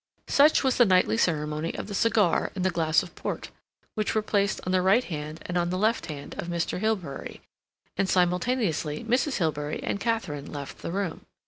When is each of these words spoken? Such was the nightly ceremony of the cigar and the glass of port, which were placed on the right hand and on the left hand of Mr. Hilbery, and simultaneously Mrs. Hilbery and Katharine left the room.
Such 0.29 0.63
was 0.63 0.77
the 0.77 0.85
nightly 0.85 1.15
ceremony 1.15 1.75
of 1.75 1.85
the 1.85 1.93
cigar 1.93 2.51
and 2.55 2.65
the 2.65 2.71
glass 2.71 3.03
of 3.03 3.13
port, 3.13 3.51
which 3.93 4.15
were 4.15 4.23
placed 4.23 4.59
on 4.65 4.71
the 4.71 4.81
right 4.81 5.03
hand 5.03 5.43
and 5.45 5.59
on 5.59 5.69
the 5.69 5.77
left 5.77 6.07
hand 6.07 6.33
of 6.39 6.47
Mr. 6.47 6.79
Hilbery, 6.79 7.41
and 7.97 8.09
simultaneously 8.09 9.03
Mrs. 9.03 9.37
Hilbery 9.37 9.79
and 9.83 9.99
Katharine 9.99 10.51
left 10.51 10.79
the 10.79 10.91
room. 10.91 11.27